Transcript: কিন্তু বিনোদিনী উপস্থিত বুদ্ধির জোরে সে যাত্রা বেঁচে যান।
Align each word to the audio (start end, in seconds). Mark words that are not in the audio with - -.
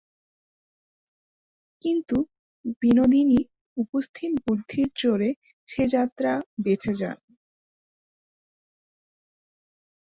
কিন্তু 1.81 2.17
বিনোদিনী 2.81 3.39
উপস্থিত 3.77 4.31
বুদ্ধির 4.45 4.89
জোরে 4.95 5.29
সে 5.67 5.83
যাত্রা 5.87 6.31
বেঁচে 6.63 6.93
যান। 6.93 7.17